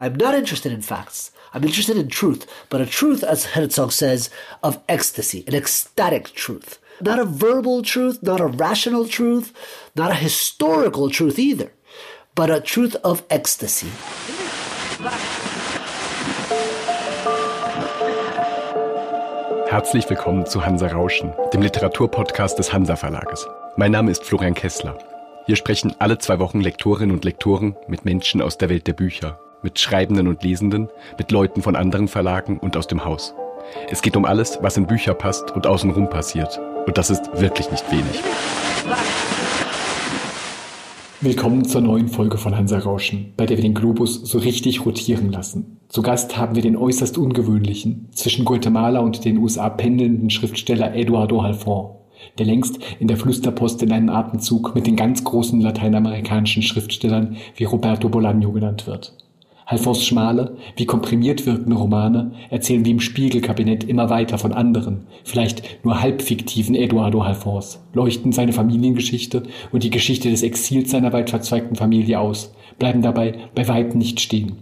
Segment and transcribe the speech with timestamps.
[0.00, 1.32] I'm not interested in facts.
[1.52, 4.30] I'm interested in truth, but a truth, as Herzog says,
[4.62, 6.78] of ecstasy, an ecstatic truth.
[7.00, 9.52] Not a verbal truth, not a rational truth,
[9.96, 11.72] not a historical truth either,
[12.36, 13.90] but a truth of ecstasy.
[19.68, 23.48] Herzlich willkommen zu Hansa Rauschen, dem Literaturpodcast des Hansa Verlages.
[23.76, 24.96] Mein Name ist Florian Kessler.
[25.46, 29.40] Hier sprechen alle zwei Wochen Lektorinnen und Lektoren mit Menschen aus der Welt der Bücher,
[29.62, 30.88] mit Schreibenden und Lesenden,
[31.18, 33.34] mit Leuten von anderen Verlagen und aus dem Haus.
[33.90, 36.60] Es geht um alles, was in Bücher passt und außenrum passiert.
[36.86, 38.22] Und das ist wirklich nicht wenig.
[41.20, 45.32] Willkommen zur neuen Folge von Hansa Rauschen, bei der wir den Globus so richtig rotieren
[45.32, 45.80] lassen.
[45.88, 51.42] Zu Gast haben wir den äußerst ungewöhnlichen, zwischen Guatemala und den USA pendelnden Schriftsteller Eduardo
[51.42, 51.96] Halfon,
[52.38, 57.64] der längst in der Flüsterpost in einem Atemzug mit den ganz großen lateinamerikanischen Schriftstellern wie
[57.64, 59.12] Roberto Bolaño genannt wird.
[59.68, 65.84] Halfons schmale, wie komprimiert wirkende Romane erzählen wie im Spiegelkabinett immer weiter von anderen, vielleicht
[65.84, 71.28] nur halb fiktiven Eduardo Halfons, leuchten seine Familiengeschichte und die Geschichte des Exils seiner weit
[71.28, 74.56] verzweigten Familie aus, bleiben dabei bei weitem nicht stehen.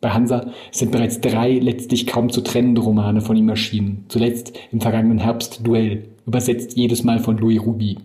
[0.00, 4.80] Bei Hansa sind bereits drei letztlich kaum zu trennende Romane von ihm erschienen, zuletzt im
[4.80, 7.96] vergangenen Herbst Duell, übersetzt jedes Mal von Louis Ruby.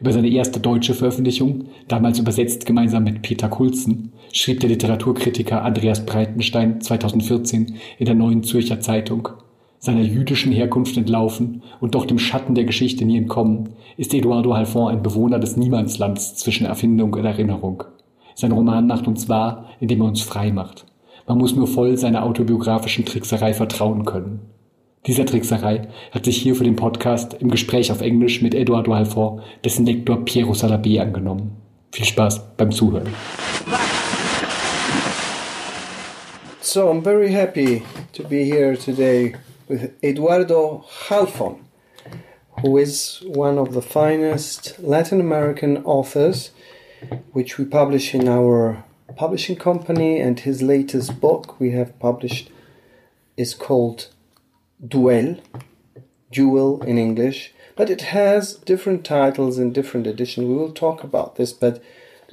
[0.00, 6.04] Über seine erste deutsche Veröffentlichung, damals übersetzt gemeinsam mit Peter Kulzen, schrieb der Literaturkritiker Andreas
[6.06, 9.28] Breitenstein 2014 in der Neuen Zürcher Zeitung.
[9.78, 14.88] Seiner jüdischen Herkunft entlaufen und doch dem Schatten der Geschichte nie entkommen, ist Eduardo Halfon
[14.88, 17.84] ein Bewohner des Niemandslands zwischen Erfindung und Erinnerung.
[18.34, 20.86] Sein Roman macht uns wahr, indem er uns frei macht.
[21.26, 24.40] Man muss nur voll seiner autobiografischen Trickserei vertrauen können.
[25.06, 29.40] Dieser Trickserei hat sich hier für den Podcast im Gespräch auf Englisch mit Eduardo Halfon
[29.64, 31.56] dessen Lektor Piero Salabé angenommen.
[31.90, 33.08] Viel Spaß beim Zuhören.
[36.72, 37.84] So I'm very happy
[38.14, 39.34] to be here today
[39.68, 41.64] with Eduardo Halfon,
[42.62, 46.50] who is one of the finest Latin American authors,
[47.32, 48.84] which we publish in our
[49.16, 52.48] publishing company, and his latest book we have published
[53.36, 54.08] is called
[54.82, 55.42] Duel,
[56.30, 60.46] Duel in English, but it has different titles in different editions.
[60.46, 61.82] We will talk about this, but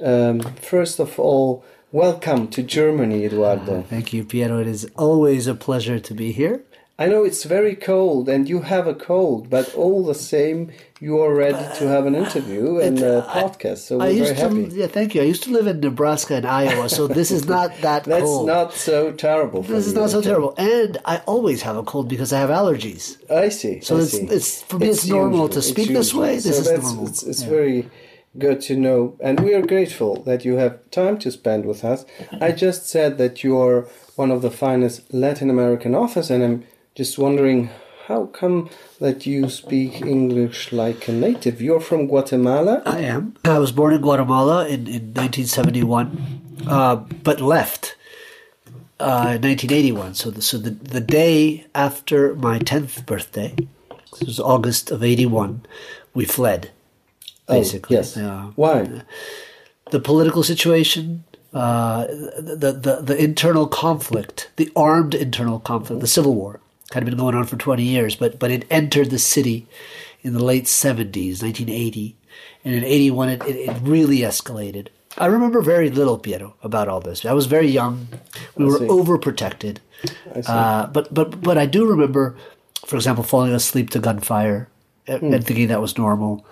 [0.00, 1.62] um, first of all,
[1.92, 3.80] welcome to Germany, Eduardo.
[3.80, 4.60] Uh, thank you, Piero.
[4.60, 6.62] It is always a pleasure to be here.
[6.98, 11.18] I know it's very cold and you have a cold, but all the same, you
[11.22, 13.78] are ready to have an interview and a podcast.
[13.78, 14.66] So we're I very used happy.
[14.68, 15.22] to, yeah, thank you.
[15.22, 18.46] I used to live in Nebraska and Iowa, so this is not that That's cold.
[18.46, 19.62] not so terrible.
[19.62, 20.28] For this is you, not so okay.
[20.28, 23.16] terrible, and I always have a cold because I have allergies.
[23.30, 23.80] I see.
[23.80, 24.24] So I it's- see.
[24.24, 26.34] it's- for me, it's normal to speak this way.
[26.34, 27.06] This so is normal.
[27.08, 27.48] It's, it's Yeah.
[27.48, 27.90] very
[28.38, 32.04] good to know, and we are grateful that you have time to spend with us.
[32.40, 36.64] I just said that you are one of the finest Latin American authors, and I'm
[36.94, 37.70] just wondering
[38.06, 38.68] how come
[38.98, 41.62] that you speak English like a native?
[41.62, 42.82] You're from Guatemala.
[42.84, 43.36] I am.
[43.44, 47.96] I was born in Guatemala in, in 1971, uh, but left
[48.98, 50.14] uh, in 1981.
[50.14, 53.54] So, the, so the, the day after my 10th birthday,
[54.10, 55.64] this was August of 81,
[56.12, 56.70] we fled,
[57.50, 57.96] basically.
[57.96, 58.16] Oh, yes.
[58.16, 58.50] Yeah.
[58.56, 59.02] Why?
[59.90, 66.34] the political situation, uh, the, the the internal conflict, the armed internal conflict, the civil
[66.34, 66.60] war
[66.92, 69.66] had been going on for twenty years, but but it entered the city
[70.22, 72.14] in the late seventies, nineteen eighty,
[72.64, 74.88] and in eighty one it, it, it really escalated.
[75.18, 77.24] I remember very little, Piero, about all this.
[77.24, 78.06] I was very young.
[78.56, 78.86] We were see.
[78.86, 79.78] overprotected.
[80.36, 80.38] I.
[80.46, 82.36] Uh, but but but I do remember,
[82.86, 84.68] for example, falling asleep to gunfire
[85.08, 85.34] and, Hmm.
[85.34, 86.44] and thinking that was normal.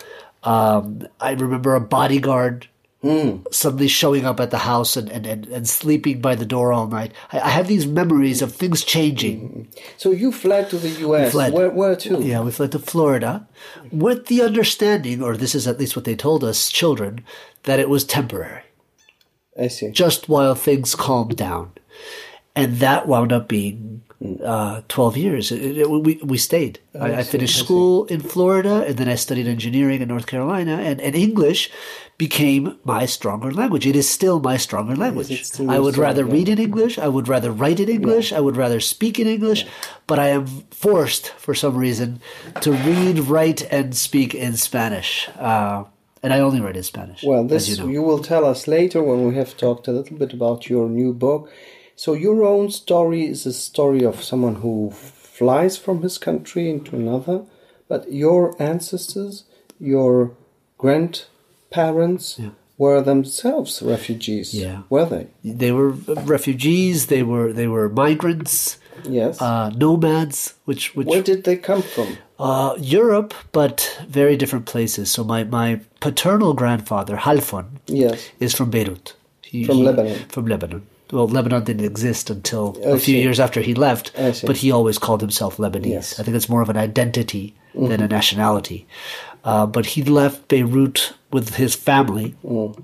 [0.49, 2.69] Um, I remember a bodyguard
[3.01, 3.43] Hmm.
[3.53, 6.89] suddenly showing up at the house and, and, and, and sleeping by the door all
[6.89, 7.13] night.
[7.33, 9.69] I, I have these memories of things changing.
[9.99, 11.31] So you fled to the U.S.
[11.31, 11.53] fled.
[11.53, 12.21] Where, where to?
[12.21, 13.47] Yeah, we fled to Florida
[13.93, 17.25] with the understanding, or this is at least what they told us, children,
[17.63, 18.65] that it was temporary,
[19.57, 19.93] I see.
[19.93, 21.71] just while things calmed down.
[22.59, 24.03] And that wound up being
[24.45, 25.53] uh, 12 years.
[25.53, 26.81] It, it- we, we stayed.
[26.99, 31.01] I, I finished school in Florida, and then I studied engineering in North Carolina, and,
[31.01, 31.71] and English
[32.19, 33.87] became my stronger language.
[33.87, 35.31] It is still my stronger language.
[35.61, 36.49] I would rather language.
[36.49, 36.99] read in English.
[36.99, 38.33] I would rather write in English.
[38.33, 39.65] I would rather speak in English.
[40.09, 42.21] But I am forced, for some reason,
[42.63, 45.29] to read, write, and speak in Spanish.
[45.39, 45.85] Uh,
[46.21, 47.23] and I only write in Spanish.
[47.23, 47.87] Well, this you know.
[47.87, 51.13] you will tell us later when we have talked a little bit about your new
[51.13, 51.53] book.
[52.03, 54.93] So, your own story is a story of someone who
[55.39, 57.39] flies from his country into another,
[57.89, 59.45] but your ancestors,
[59.81, 60.31] your
[60.79, 62.41] grandparents,
[62.77, 64.55] were themselves refugees.
[64.55, 64.83] Yeah.
[64.89, 65.27] Were they?
[65.43, 65.91] They were
[66.35, 67.07] refugees.
[67.07, 68.79] They were they were migrants,
[69.09, 69.43] Yes.
[69.43, 72.09] uh, nomads, which which Where did they come from?
[72.39, 73.77] uh, Europe, but
[74.09, 75.11] very different places.
[75.11, 78.19] So my my paternal grandfather Halfon Yes.
[78.39, 79.15] is from Beirut.
[79.43, 80.19] He- From he- Lebanon.
[80.29, 80.83] From Lebanon.
[81.11, 83.23] Well, Lebanon didn't exist until a few see.
[83.23, 84.13] years after he left,
[84.45, 85.87] but he always called himself Lebanese.
[85.87, 86.13] Yes.
[86.13, 86.21] Mm-hmm.
[86.23, 88.87] I think it's more of an identity than a nationality.
[89.45, 92.77] Uh, but he left Beirut with his family Mm.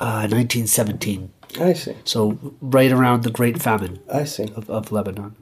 [0.00, 1.30] uh, in 1917.
[1.60, 1.94] I see.
[2.04, 4.44] So right around the Great Famine I see.
[4.56, 5.34] of, of Lebanon.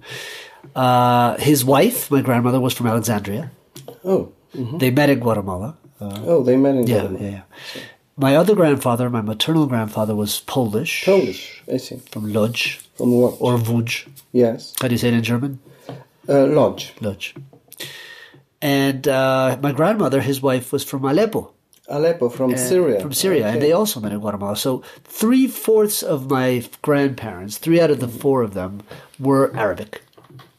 [0.75, 3.51] Uh, his wife, my grandmother, was from Alexandria.
[4.05, 4.33] Oh.
[4.55, 5.77] They met in Guatemala.
[6.01, 7.25] Oh, they met in Yeah, Guatemala.
[7.25, 7.31] yeah,
[7.77, 7.83] yeah.
[8.17, 11.63] My other grandfather, my maternal grandfather, was Polish, Polish.
[11.73, 11.97] I see.
[12.11, 13.37] from Lodz From what?
[13.41, 14.09] or Vuj.
[14.33, 14.75] yes.
[14.81, 15.59] How do you say it in German?
[16.29, 16.93] Uh, Lodge.
[17.01, 17.33] Lodz.
[18.61, 21.53] And uh, my grandmother, his wife, was from Aleppo,
[21.89, 23.01] Aleppo from uh, Syria.
[23.01, 24.55] From Syria, and they also met in Guatemala.
[24.57, 28.83] So three fourths of my grandparents, three out of the four of them,
[29.19, 30.03] were Arabic.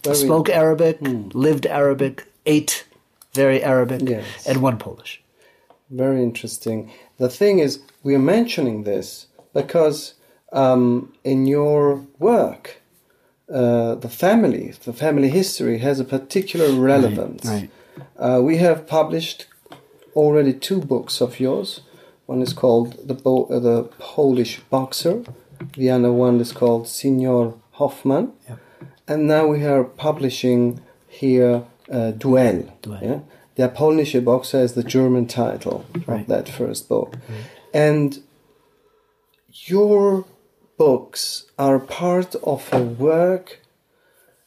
[0.03, 2.85] Very- Spoke Arabic, lived Arabic, ate
[3.33, 4.47] very Arabic, Yes.
[4.47, 5.20] and one Polish.
[5.91, 6.89] Very interesting.
[7.17, 10.13] The thing is, we are mentioning this because
[10.53, 12.81] um, in your work,
[13.53, 17.45] uh, the family, the family history has a particular relevance.
[17.45, 17.69] right.
[18.17, 19.47] Uh, we have published
[20.15, 21.81] already two books of yours.
[22.25, 25.23] One is called The, Bo- uh, the Polish Boxer.
[25.75, 28.31] The other one is called Signor Hoffman.
[28.47, 28.55] Yeah.
[29.07, 32.71] And now we are publishing here uh, Duel.
[32.81, 33.01] Duell.
[33.01, 33.19] Yeah?
[33.57, 36.21] Der polnische Boxer is the German title Right.
[36.21, 37.11] of that first book.
[37.11, 37.33] Mm-hmm.
[37.73, 38.19] And
[39.67, 40.25] your
[40.77, 43.59] books are part of a work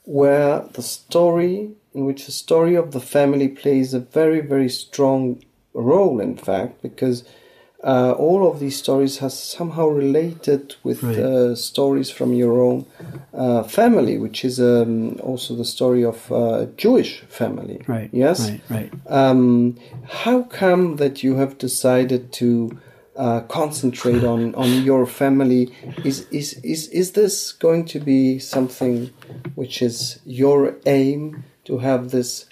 [0.05, 5.43] where the story, in which the story of the family plays a very, very strong
[5.73, 7.25] role, in fact, because
[7.85, 11.19] uh, all of these stories have somehow related with Right.
[11.19, 12.87] uh, stories from your own
[13.35, 17.79] uh, family, which is um, also the story of uh, a Jewish family.
[17.87, 18.09] Right.
[18.13, 18.41] Yes.
[18.41, 18.61] Right.
[18.71, 18.91] Right.
[19.07, 19.77] Um,
[20.25, 22.79] how come that you have decided to
[23.17, 25.69] uh, concentrate on, on your family?
[26.05, 29.11] Is, is is is this going to be something
[29.55, 32.47] which is your aim to have this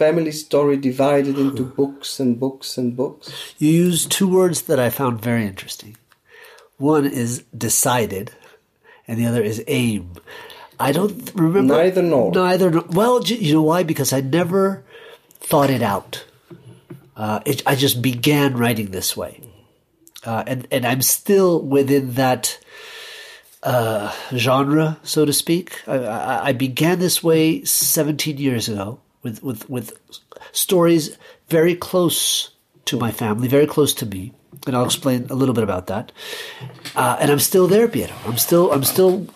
[0.00, 3.30] family story divided into books and books and books?
[3.58, 5.96] You use two words that I found very interesting.
[6.78, 8.32] One is decided,
[9.06, 10.04] and the other is aim.
[10.80, 12.32] I don't remember Neither nor.
[12.32, 12.70] Neither.
[12.70, 13.82] nor- Well, you know why?
[13.84, 14.82] Because I never
[15.50, 16.24] thought it out.
[17.16, 19.40] Uh, it, I just began writing this way,
[20.24, 22.56] uh, and and I'm still within that
[23.62, 25.82] uh, genre, so to speak.
[25.86, 29.98] I, I, I began this way 17 years ago with, with, with
[30.52, 31.16] stories
[31.48, 32.50] very close
[32.86, 34.32] to my family, very close to me,
[34.66, 36.12] and I'll explain a little bit about that.
[36.94, 38.14] Uh, and I'm still there, Piero.
[38.26, 39.26] I'm still I'm still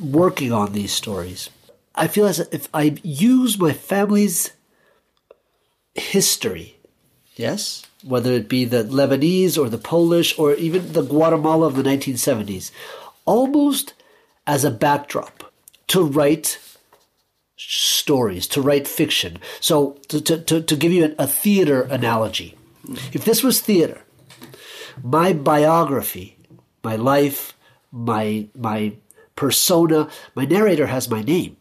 [0.00, 1.50] working on these stories.
[1.94, 4.52] I feel as if I use my family's
[5.94, 6.76] history,
[7.36, 11.82] yes, whether it be the Lebanese or the Polish or even the Guatemala of the
[11.82, 12.70] 1970s,
[13.24, 13.94] almost
[14.46, 15.52] as a backdrop
[15.88, 16.58] to write
[17.56, 19.38] stories, to write fiction.
[19.60, 22.56] So, to, to, to, give you a theater analogy,
[23.12, 24.02] if this was theater,
[25.02, 26.36] my biography,
[26.82, 27.56] my life,
[27.90, 28.96] my my
[29.36, 31.56] persona, my narrator has my name.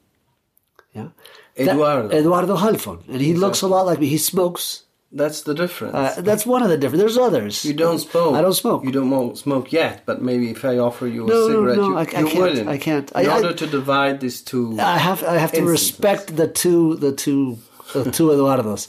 [0.94, 1.10] Yeah,
[1.58, 2.10] That- Eduardo.
[2.16, 4.08] Eduardo Halfon, and he looks a lot like me.
[4.08, 4.84] He smokes.
[5.16, 5.94] That's the difference.
[5.94, 7.00] Uh, that's one of the different.
[7.00, 7.64] There's others.
[7.64, 8.34] you don't smoke.
[8.36, 8.84] I don't smoke.
[8.84, 11.88] You don't smoke yet, but maybe if I offer you a No, no, cigarette, no,
[11.90, 12.38] you, I- I you can't.
[12.40, 12.68] wouldn't.
[12.68, 13.12] I can't.
[13.12, 14.76] In I- I- order to divide these two.
[14.80, 15.92] I have I have to Instances.
[15.92, 17.60] respect the two the two
[17.94, 18.88] the two Eduardos.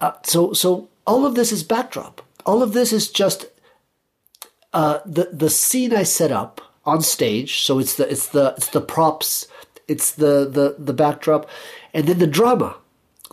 [0.00, 2.22] Uh, so so all of this is backdrop.
[2.46, 3.46] All of this is just
[4.72, 7.62] uh, the the scene I set up on stage.
[7.66, 9.48] So it's the it's the it's the props.
[9.88, 11.48] It's the the the backdrop,
[11.92, 12.76] and then the drama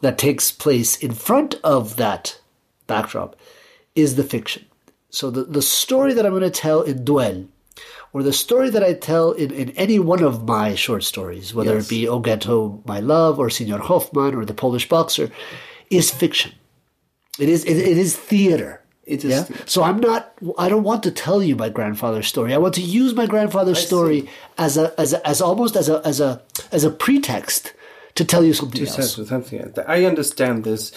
[0.02, 2.40] that takes place in front of that
[2.88, 3.36] backdrop
[3.96, 4.66] is the fiction.
[5.10, 7.48] So the, the story that I'm going to tell in Duel,
[8.14, 11.76] or the story that I tell in, in any one of my short stories, whether
[11.76, 11.86] Yes.
[11.86, 15.32] it be O Ghetto, My Love, or Signor Hoffman, or The Polish Boxer,
[15.90, 16.52] is fiction.
[17.40, 18.82] It is it, it is theater.
[19.06, 19.44] It is Yeah?
[19.44, 19.64] theater.
[19.68, 20.34] So I'm not.
[20.58, 22.54] I don't want to tell you my grandfather's story.
[22.54, 26.02] I want to use my grandfather's story as a as a, as almost as a
[26.06, 27.74] as a as a pretext
[28.16, 29.18] to tell you something Two else.
[29.18, 29.74] with something.
[29.88, 30.92] I understand this.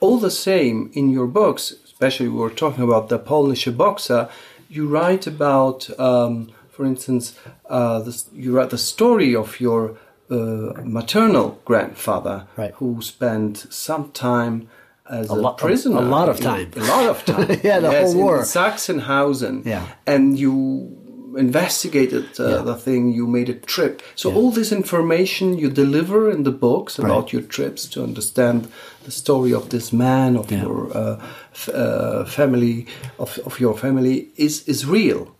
[0.00, 4.28] All the same, in your books, especially we were talking about the Polish boxer,
[4.68, 7.38] you write about, um, for instance,
[7.68, 9.96] uh, the, you write the story of your
[10.30, 12.72] uh, maternal grandfather, Right.
[12.76, 14.68] who spent some time
[15.10, 15.98] as A a, lot- a- prisoner.
[15.98, 16.70] a lot of time.
[16.76, 17.48] A lot of time.
[17.62, 18.36] Yeah, the yes, whole war.
[18.38, 19.66] In Sachsenhausen.
[19.66, 19.86] Yeah.
[20.06, 20.98] And you
[21.36, 22.62] investigated uh, Yeah.
[22.64, 24.02] the thing, you made a trip.
[24.14, 27.32] So all this information you deliver in the books about Right.
[27.32, 28.66] your trips to understand
[29.04, 30.62] the story of this man, of Yeah.
[30.62, 31.16] your uh,
[31.54, 32.86] f- uh, family,
[33.18, 35.34] of, of your family, is, is real.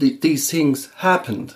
[0.00, 1.54] Th- these things happened.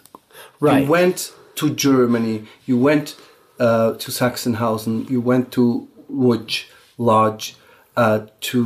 [0.60, 0.82] Right.
[0.84, 2.44] You went to Germany.
[2.66, 3.16] You went
[3.60, 5.08] uh, to Sachsenhausen.
[5.10, 6.64] You went to Łódź
[6.98, 7.54] Lodge
[7.96, 8.58] uh, to,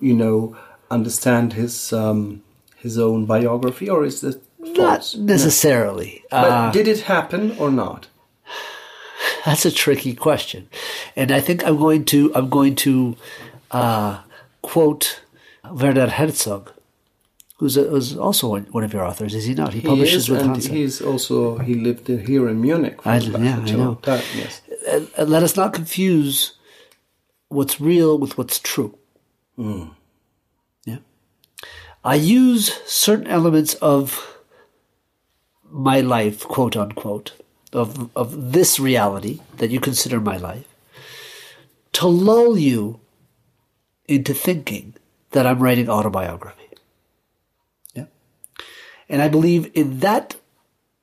[0.00, 0.56] you know,
[0.90, 2.42] understand his um,
[2.76, 4.36] his own biography, or is that
[4.74, 6.22] Not necessarily.
[6.30, 8.08] But Uh, did it happen or not?
[9.46, 10.68] That's a tricky question,
[11.14, 13.16] and I think I'm going to I'm going to
[13.70, 14.20] uh,
[14.62, 15.20] quote
[15.70, 16.72] Werner Herzog,
[17.58, 19.34] who's, a, who's also one one of your authors.
[19.34, 19.72] Is he not?
[19.72, 20.70] He He publishes is, with and Hanser.
[20.70, 23.02] he's also he lived here in Munich.
[23.02, 23.94] For I- yeah, I know.
[24.02, 24.60] time, Yes.
[24.88, 26.52] and, and let us not confuse
[27.48, 28.98] what's real with what's true.
[30.84, 30.98] Yeah.
[32.04, 34.35] I use certain elements of
[35.76, 37.32] my life, quote unquote,
[37.72, 40.66] of, of this reality that you consider my life,
[41.92, 43.00] to lull you
[44.08, 44.94] into thinking
[45.32, 46.68] that I'm writing autobiography.
[47.94, 48.06] Yeah.
[49.08, 50.36] And I believe in that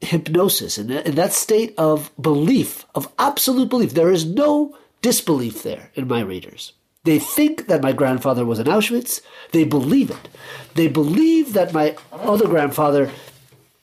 [0.01, 3.94] hypnosis, in in that state of belief, of absolute belief.
[3.94, 6.74] There is no disbelief there in my readers.
[7.03, 9.22] They think that my grandfather was in Auschwitz.
[9.51, 10.30] They believe it.
[10.75, 13.12] They believe that my other grandfather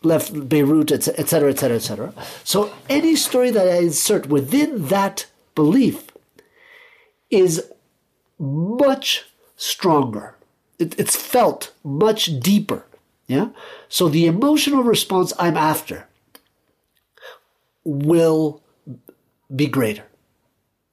[0.03, 2.15] left Beirut, etc., etc., cetera, et cetera, et cetera.
[2.45, 6.11] So any story that I insert within that belief
[7.31, 7.71] is
[8.39, 9.27] much
[9.57, 10.37] stronger.
[10.79, 12.87] It, it's felt much deeper.
[13.27, 13.51] Yeah.
[13.89, 16.07] So the emotional response I'm after
[17.85, 18.63] will
[19.55, 20.05] be greater.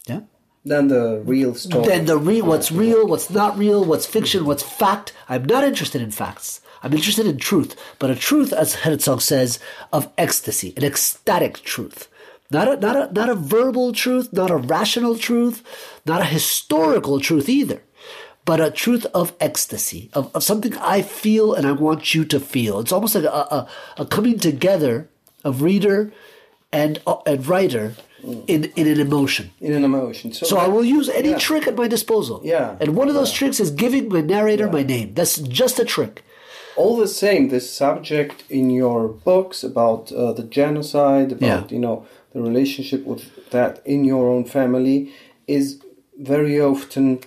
[0.07, 0.21] Yeah.
[0.65, 1.87] Than the real story.
[1.87, 5.13] Than the real, what's real, what's not real, what's fiction, what's fact.
[5.29, 6.61] I'm not interested in facts.
[6.87, 9.59] I'm interested in truth, but a truth, as Herzog says,
[9.91, 12.07] of ecstasy, an ecstatic truth.
[12.49, 15.61] Not a, not a, not a verbal truth, not a rational truth,
[16.05, 17.83] not a historical truth either,
[18.45, 22.39] but a truth of ecstasy, of, of something I feel and I want you to
[22.39, 22.79] feel.
[22.79, 25.09] It's almost like a, a, a coming together
[25.43, 26.13] of reader
[26.71, 29.51] and, uh, and writer in, in an emotion.
[29.59, 30.31] in an emotion.
[30.31, 31.37] So, So I will use any Yeah.
[31.37, 32.39] trick at my disposal.
[32.45, 32.77] Yeah.
[32.79, 35.13] And one of those tricks is giving my narrator my name.
[35.15, 36.23] That's just a trick.
[36.77, 41.75] All the same, this subject in your books about uh, the genocide, about Yeah.
[41.75, 41.97] you know
[42.33, 43.23] the relationship with
[43.55, 45.11] that in your own family,
[45.47, 45.65] is
[46.33, 47.19] very often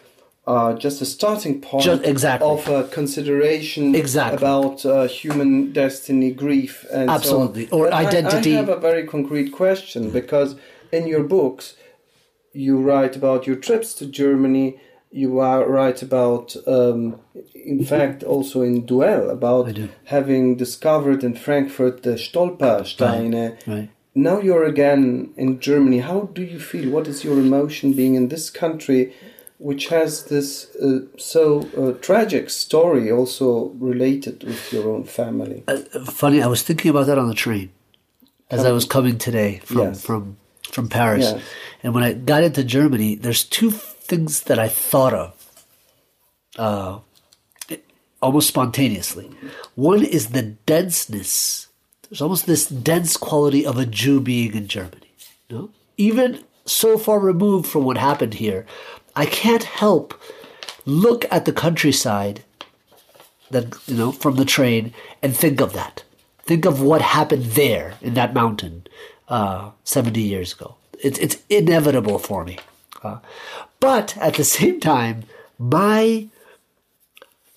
[0.47, 2.49] uh, just a starting point Ju- exactly.
[2.49, 4.37] of a consideration Exactly.
[4.39, 7.15] about uh, human destiny, grief, and so.
[7.15, 7.69] Absolutely.
[7.71, 8.53] Or But I- identity.
[8.55, 10.57] I, have a very concrete question because
[10.93, 11.65] in your books
[12.53, 14.69] you write about your trips to Germany.
[15.13, 17.19] You are right about, um,
[17.55, 23.57] in fact, also in Duell about having discovered in Frankfurt the Stolpersteine.
[23.67, 23.91] Right.
[24.15, 25.99] Now you're again in Germany.
[26.01, 26.91] How do you feel?
[26.91, 29.13] What is your emotion being in this country,
[29.59, 35.63] which has this uh, so uh, tragic story also related with your own family?
[35.69, 37.71] Uh, funny, I was thinking about that on the train
[38.51, 40.03] as I was coming today from Yes.
[40.03, 40.37] from
[40.73, 41.25] from Paris.
[41.33, 41.43] Yes.
[41.83, 43.71] And when I got into Germany, there's two
[44.11, 45.41] things that I thought of
[46.59, 46.99] uh,
[48.21, 49.31] almost spontaneously.
[49.77, 51.69] One is the denseness.
[52.03, 55.13] There's almost this dense quality of a Jew being in Germany.
[55.49, 55.71] You know?
[55.97, 58.67] Even so far removed from what happened here,
[59.15, 60.21] I can't help
[60.85, 62.43] look at the countryside
[63.51, 66.05] that you know from the train and think of that.
[66.43, 68.87] Think of what happened there in that mountain
[69.29, 70.77] uh, seventy years ago.
[71.03, 72.59] It's it's inevitable for me.
[73.03, 73.19] Uh,
[73.79, 75.25] but at the same time,
[75.59, 76.29] my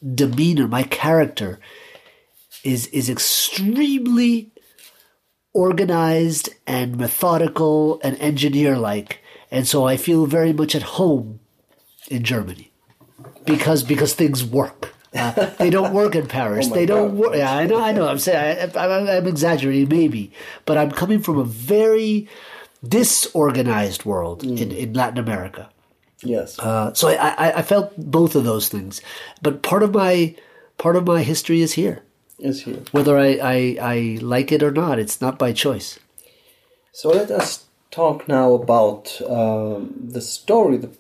[0.04, 1.60] demeanor, my character,
[2.64, 4.52] is is extremely
[5.54, 9.20] organized and methodical and engineer like,
[9.52, 11.40] and so I feel very much at home
[12.10, 12.72] in Germany
[13.46, 14.94] because because things work.
[15.16, 16.68] Uh, they don't work in Paris.
[16.74, 17.36] they don't work.
[17.36, 17.80] Yeah, I know.
[17.80, 18.08] I know.
[18.08, 20.32] I'm saying I, I'm exaggerating, maybe,
[20.66, 22.28] but I'm coming from a very
[22.88, 25.70] disorganized world in, in Latin America.
[26.22, 26.58] Yes.
[26.60, 29.02] Uh, so I, I, I felt both of those things,
[29.42, 30.36] but part of my
[30.78, 32.04] part of my history is here.
[32.40, 32.82] is here.
[32.92, 36.00] Whether I, I, I like it or not, it's not by choice.
[36.92, 40.92] So let us talk now about um, the story, the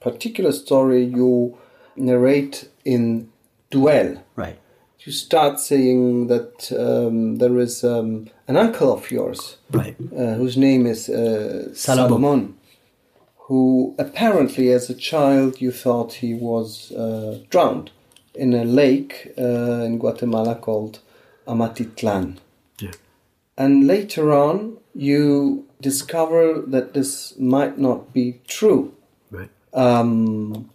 [0.00, 1.58] particular story you
[1.96, 3.30] narrate in
[3.70, 4.22] Duel.
[4.36, 4.58] Right.
[5.00, 9.96] You start saying that um, there is um, an uncle of yours Right.
[10.16, 12.54] uh, whose name is uh, Salomon.
[13.48, 17.90] Who apparently, as a child, you thought he was uh, drowned
[18.34, 21.00] in a lake uh, in Guatemala called
[21.46, 22.38] Amatitlan.
[22.80, 22.92] Yeah.
[23.58, 28.92] And later on, you discover that this might not be true.
[29.30, 29.50] Right.
[29.74, 30.70] Um,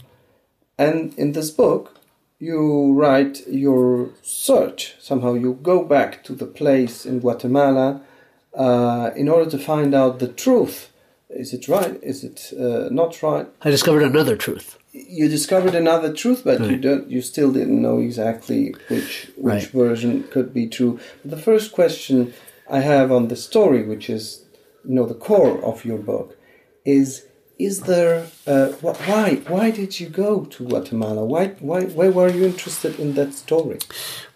[0.78, 1.97] and in this book,
[2.40, 4.96] you write your search.
[5.00, 8.02] Somehow you go back to the place in Guatemala
[8.54, 10.92] uh, in order to find out the truth.
[11.30, 12.00] Is it right?
[12.02, 13.48] Is it uh, not right?
[13.62, 14.78] I discovered another truth.
[14.94, 17.10] You discovered another truth, but you don't.
[17.10, 19.68] You still didn't know exactly which which Right.
[19.68, 21.00] version could be true.
[21.26, 22.34] The first question
[22.70, 24.46] I have on the story, which is
[24.88, 26.38] you know the core of your book,
[26.86, 27.27] is
[27.60, 31.26] is there uh, wh- why why did you go to Guatemala?
[31.26, 33.80] Why why why were you interested in that story?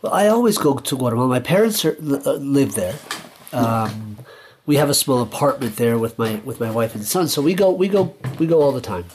[0.02, 1.28] Well, I always go to Guatemala.
[1.28, 2.96] My parents are, uh, live there.
[3.54, 4.18] Um,
[4.66, 7.28] we have a small apartment there with my with my wife and son.
[7.28, 9.06] So we go we go we go all the time.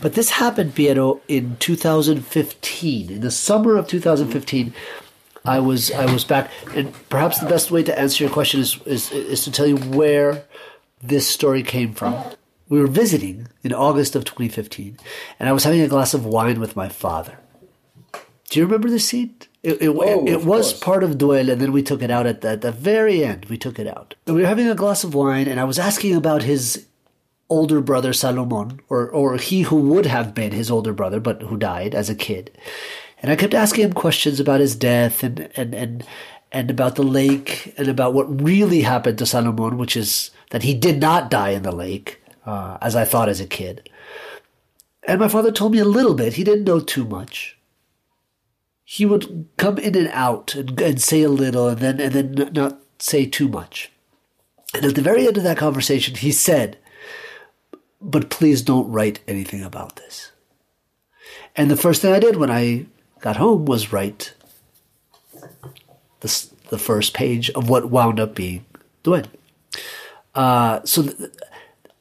[0.00, 3.10] But this happened, Piero, in 2015.
[3.10, 4.74] In the summer of 2015,
[5.44, 8.80] I was I was back, and perhaps the best way to answer your question is
[8.86, 10.44] is, is to tell you where
[11.02, 12.14] this story came from.
[12.68, 14.98] We were visiting in August of 2015,
[15.40, 17.38] and I was having a glass of wine with my father.
[18.50, 19.34] Do you remember the scene?
[19.62, 20.80] It, it, Oh, it was course.
[20.80, 23.46] part of Duel, and then we took it out at the, at the very end.
[23.46, 24.14] We took it out.
[24.26, 26.86] And we were having a glass of wine, and I was asking about his
[27.50, 31.56] older brother Salomon, or or he who would have been his older brother, but who
[31.56, 32.50] died as a kid.
[33.22, 36.04] And I kept asking him questions about his death and and and
[36.52, 40.72] and about the lake and about what really happened to Salomon, which is that he
[40.74, 42.17] did not die in the lake,
[42.48, 43.90] uh, as I thought as a kid.
[45.06, 46.34] And my father told me a little bit.
[46.34, 47.58] He didn't know too much.
[48.84, 52.52] He would come in and out and, and say a little, and then and then
[52.54, 53.92] not say too much.
[54.74, 56.78] And at the very end of that conversation, he said,
[58.00, 60.32] "But please don't write anything about this."
[61.54, 62.86] And the first thing I did when I
[63.20, 64.32] got home was write
[66.20, 68.64] the the first page of what wound up being
[69.04, 69.26] Duen.
[70.34, 71.30] Uh, so th-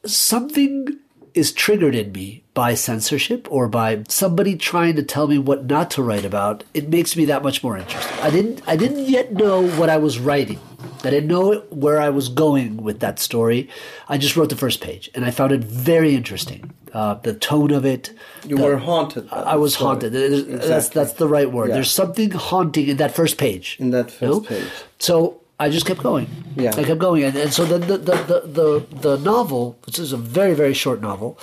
[0.07, 0.97] something
[1.33, 5.91] is triggered in me by censorship or by somebody trying to tell me what not
[5.91, 8.19] to write about, it makes me that much more interested.
[8.21, 10.59] I didn't I didn't yet know what I was writing.
[11.03, 13.69] I didn't know where I was going with that story.
[14.09, 16.73] I just wrote the first page, and I found it very interesting.
[16.91, 18.11] Uh, the tone of it.
[18.47, 19.29] You the- were haunted.
[19.31, 19.87] I was story.
[19.89, 20.13] haunted.
[20.13, 21.67] There's- That's that's the right word.
[21.69, 21.75] Yeah.
[21.75, 23.77] There's something haunting in that first page.
[23.79, 24.39] in that you know?
[24.39, 24.71] first page.
[24.97, 26.27] So I just kept going.
[26.55, 26.73] Yeah.
[26.75, 30.13] I kept going, and, and so then the, the, the, the, the novel, which is
[30.13, 31.39] a very very short novel,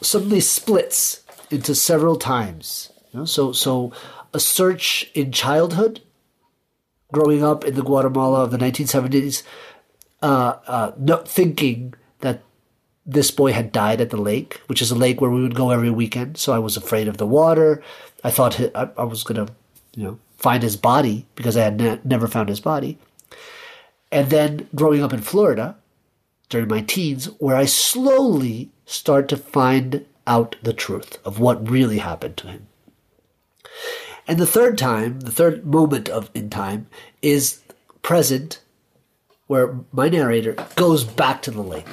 [0.00, 2.90] suddenly splits into several times.
[3.12, 3.24] You know?
[3.24, 3.92] So so
[4.32, 6.00] a search in childhood,
[7.12, 9.44] growing up in the Guatemala of the 1970s,
[10.22, 12.42] uh, uh, not thinking that
[13.06, 15.70] this boy had died at the lake, which is a lake where we would go
[15.70, 16.38] every weekend.
[16.38, 17.82] So I was afraid of the water.
[18.24, 19.52] I thought I, I was going to,
[19.94, 22.98] you know, find his body because I had ne- never found his body.
[24.14, 25.76] And then growing up in Florida
[26.48, 31.98] during my teens, where I slowly start to find out the truth of what really
[31.98, 32.66] happened to him.
[34.28, 36.86] And the third time, the third moment of in time
[37.22, 37.60] is
[38.02, 38.60] present,
[39.48, 41.86] where my narrator goes back to the lake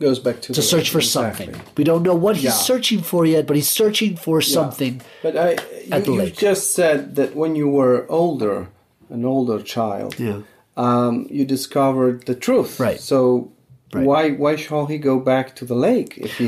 [0.00, 1.46] Goes back to to the search for exactly.
[1.46, 1.62] something.
[1.76, 2.50] We don't know what he's Yeah.
[2.50, 5.00] searching for yet, but he's searching for something.
[5.22, 5.52] But I,
[5.92, 6.36] At the you, you lake.
[6.36, 8.68] just said that when you were older,
[9.08, 10.40] an older child, Yeah.
[10.76, 12.78] Um, you discovered the truth.
[12.80, 13.00] Right.
[13.00, 13.52] So
[13.94, 14.06] Right.
[14.06, 16.46] why why shall he go back to the lake if he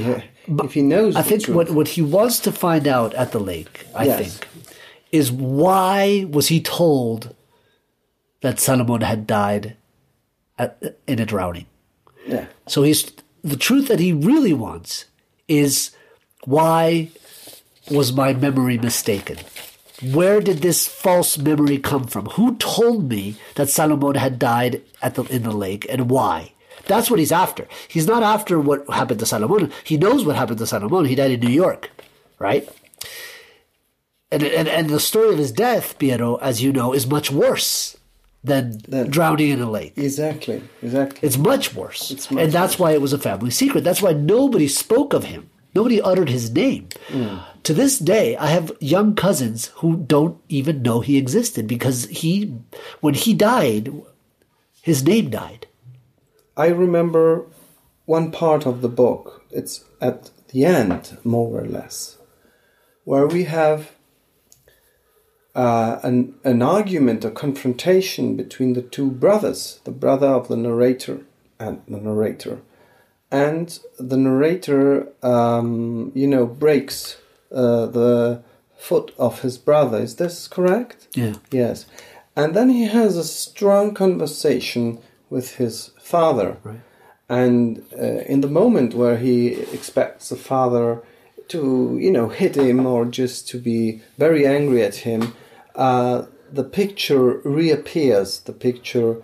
[0.65, 1.15] if he knows?
[1.15, 1.57] I think truth?
[1.57, 4.19] what what he wants to find out at the lake, I Yes.
[4.19, 4.49] think,
[5.13, 7.35] is why was he told
[8.41, 9.77] that Salomon had died
[10.59, 11.67] at, in a drowning?
[12.27, 12.47] yeah.
[12.67, 15.05] So he's the truth that he really wants
[15.47, 15.91] is
[16.47, 17.11] why
[17.91, 19.37] was my memory mistaken?
[20.13, 22.27] Where did this false memory come from?
[22.27, 26.53] Who told me that Salomon had died at the in the lake and why?
[26.87, 27.67] That's what he's after.
[27.89, 29.73] He's not after what happened to Salomon.
[29.85, 31.07] He knows what happened to Salomon.
[31.07, 31.91] He died in New York,
[32.39, 32.69] right?
[34.31, 37.97] And and, and the story of his death, Piero, as you know, is much worse
[38.43, 39.95] than drowning in a lake.
[39.97, 40.63] Exactly.
[40.83, 41.21] Exactly.
[41.23, 42.11] It's much worse.
[42.11, 43.85] It's much and that's why it was a family secret.
[43.85, 45.49] That's why nobody spoke of him.
[45.75, 46.89] Nobody uttered his name.
[47.65, 52.55] To this day, I have young cousins who don't even know he existed because he,
[53.01, 53.93] when he died,
[54.83, 55.67] his name died.
[56.57, 57.47] I remember
[58.05, 59.45] one part of the book.
[59.51, 62.19] It's at the end, more or less,
[63.05, 63.93] where we have
[65.55, 71.21] uh, an an argument, a confrontation between the two brothers, the brother of the narrator
[71.59, 72.61] and the narrator,
[73.35, 77.17] and the narrator, um, you know, breaks
[77.51, 78.45] uh, the
[78.77, 79.99] foot of his brother.
[79.99, 81.09] Is this correct?
[81.15, 81.35] Yeah.
[81.51, 81.87] Yes.
[82.37, 84.99] And then he has a strong conversation
[85.31, 86.59] with his father.
[86.63, 86.81] Right.
[87.29, 91.03] And uh, in the moment where he expects the father
[91.49, 95.35] to, you know, hit him or just to be very angry at him,
[95.75, 98.39] uh, the picture reappears.
[98.41, 99.23] The picture,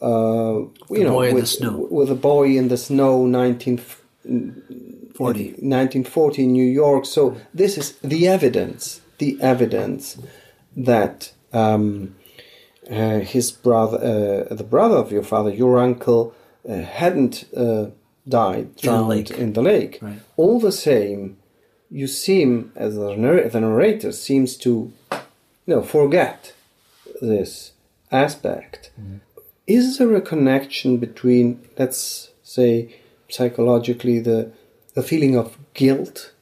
[0.00, 1.88] uh, you know, the with, snow.
[1.90, 5.48] with a boy in the snow, 19, 40.
[5.48, 7.04] 1940 in New York.
[7.04, 10.18] So this is the evidence, the evidence
[10.76, 12.14] that um,
[12.90, 16.34] uh, his brother, uh, the brother of your father, your uncle,
[16.68, 17.86] uh, hadn't uh,
[18.28, 19.98] died drowned in the lake.
[20.00, 20.20] Right.
[20.36, 21.38] All the same,
[21.90, 25.20] you seem, as the, narr- the narrator, seems to, you
[25.66, 26.52] know, forget
[27.20, 27.72] this
[28.12, 28.90] aspect.
[29.68, 32.96] Is there a connection between, let's say,
[33.28, 34.50] psychologically, the
[34.94, 36.32] the feeling of guilt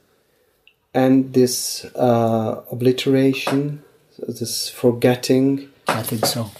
[0.95, 3.83] and this uh, obliteration,
[4.17, 5.69] this forgetting?
[5.89, 6.53] I think so.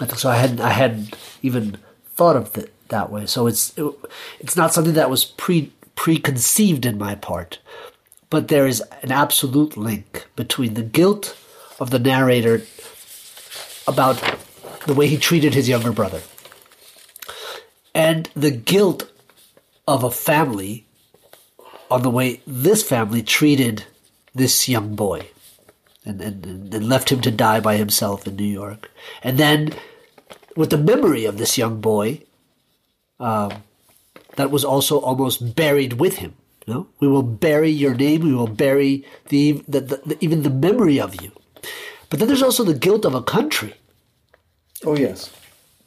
[0.00, 0.30] I think so.
[0.30, 1.76] I hadn't I hadn't even
[2.16, 3.26] thought of it that way.
[3.26, 3.84] So it's it,
[4.40, 7.58] it's not something that was pre preconceived in my part,
[8.30, 11.36] but there is an absolute link between the guilt
[11.78, 12.62] of the narrator
[13.86, 14.16] about
[14.86, 16.22] the way he treated his younger brother
[17.94, 19.10] and the guilt
[19.86, 20.86] of a family
[21.90, 23.84] on the way this family treated
[24.34, 25.26] this young boy
[26.04, 28.90] and, and, and left him to die by himself in New York.
[29.22, 29.74] And then,
[30.56, 32.22] with the memory of this young boy,
[33.18, 33.64] um,
[34.36, 36.34] that was also almost buried with him.
[36.66, 36.86] You know?
[37.00, 38.22] We will bury your name.
[38.22, 41.32] We will bury the, the, the, the even the memory of you.
[42.08, 43.74] But then there's also the guilt of a country,
[44.84, 45.30] Oh yes,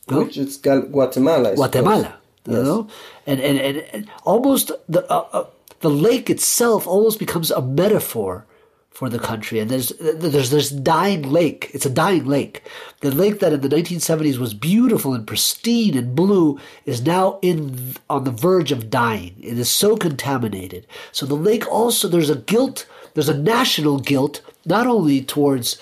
[0.09, 0.19] No?
[0.23, 1.55] which is Guatemala.
[1.55, 2.15] Guatemala.
[2.45, 2.63] You Yes.
[2.65, 2.87] know,
[3.25, 5.45] and and, and, and almost the uh, uh,
[5.79, 8.45] the lake itself almost becomes a metaphor
[8.91, 9.59] for the country.
[9.59, 11.71] And there's there's this dying lake.
[11.73, 12.61] It's a dying lake.
[12.99, 17.95] The lake that in the 1970s was beautiful and pristine and blue is now in
[18.09, 19.33] on the verge of dying.
[19.41, 20.85] It is so contaminated.
[21.13, 22.85] So the lake also there's a guilt.
[23.13, 25.77] There's a national guilt not only towards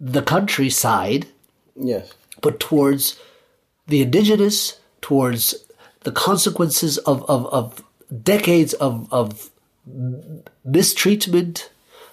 [0.00, 1.26] the countryside
[1.80, 2.12] Yes.
[2.40, 3.18] But towards
[3.86, 5.54] the indigenous, towards
[6.04, 7.84] the consequences of, of, of
[8.22, 9.50] decades of, of
[10.64, 11.70] mistreatment.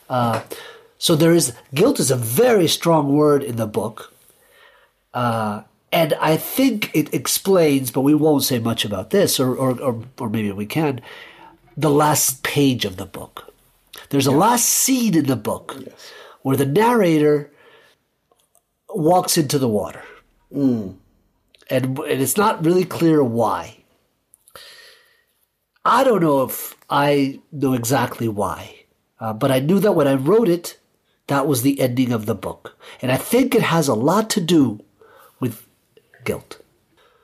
[0.09, 0.41] Uh,
[0.97, 4.13] so there is guilt is a very strong word in the book.
[5.13, 9.79] Uh, and I think it explains, but we won't say much about this, or, or,
[9.79, 11.01] or, or maybe we can,
[11.77, 13.53] the last page of the book.
[14.09, 15.75] There's a last scene in the book
[16.41, 17.49] where the narrator
[18.89, 20.03] walks into the water.
[21.69, 23.83] And, and it's not really clear why.
[25.83, 28.85] I don't know if I know exactly why,
[29.19, 30.79] uh, but I knew that when I wrote it,
[31.27, 32.77] that was the ending of the book.
[33.01, 34.79] And I think it has a lot to do
[35.39, 35.67] with
[36.23, 36.61] guilt.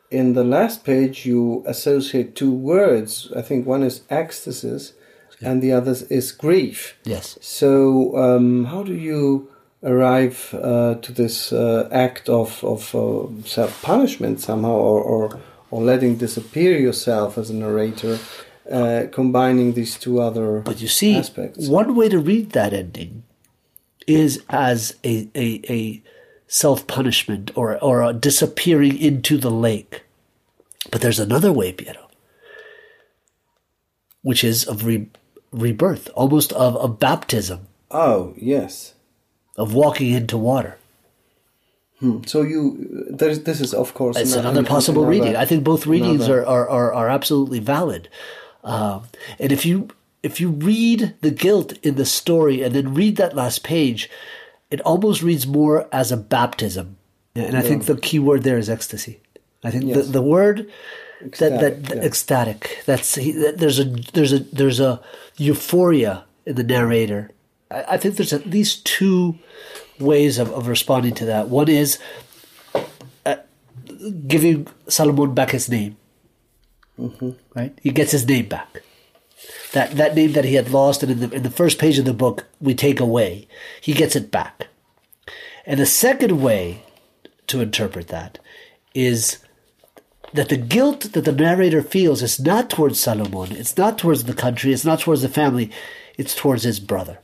[0.10, 3.32] In the last page, you associate two words.
[3.36, 4.94] I think one is ecstasy,
[5.41, 6.98] and the other is grief.
[7.04, 7.38] Yes.
[7.41, 9.50] So, um, how do you
[9.84, 15.39] arrive uh, to this uh, act of, of uh, self punishment somehow, or, or,
[15.72, 18.20] or letting disappear yourself as a narrator,
[18.72, 21.67] uh, combining these two other But you see, aspects?
[21.67, 23.24] one way to read that ending
[24.08, 26.04] is as a, a, a
[26.48, 30.04] self punishment or, or a disappearing into the lake.
[30.91, 32.10] But there's another way, Piero,
[34.22, 35.08] which is of re-
[35.52, 38.94] rebirth, almost of a baptism, Oh, yes.
[39.58, 40.78] Of walking into water.
[42.26, 45.36] So you, this is of course It's ano- another possible another- reading.
[45.36, 48.10] I think both readings another- are, are, are, absolutely valid.
[48.64, 49.04] Um,
[49.40, 49.90] and if you
[50.24, 54.10] if you read the guilt in the story and then read that last page,
[54.72, 56.98] it almost reads more as a baptism.
[57.36, 59.20] And I think the key word there is ecstasy.
[59.64, 60.08] I think the, Yes.
[60.10, 60.72] the word
[61.38, 62.04] that that Ecstatic, yeah.
[62.10, 62.84] ecstatic.
[62.88, 65.00] That's that- there's a there's a there's a
[65.38, 67.30] euphoria in the narrator.
[67.72, 69.38] I, think there's at least two
[70.00, 71.48] ways of, of responding to that.
[71.48, 72.00] One is
[73.26, 73.38] uh,
[74.28, 75.98] giving Solomon back his name.
[77.56, 78.84] Right, he gets his name back.
[79.74, 82.06] That that name that he had lost, and in the in the first page of
[82.06, 83.48] the book we take away,
[83.80, 84.68] he gets it back.
[85.66, 86.84] And the second way
[87.48, 88.38] to interpret that
[88.94, 89.40] is
[90.34, 94.34] that the guilt that the narrator feels is not towards Solomon, it's not towards the
[94.34, 95.72] country, it's not towards the family,
[96.18, 97.20] it's towards his brother.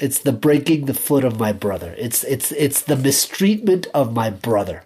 [0.00, 1.94] It's the breaking the foot of my brother.
[1.98, 4.82] It's it's it's the mistreatment of my brother.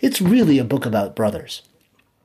[0.00, 1.62] It's really a book about brothers.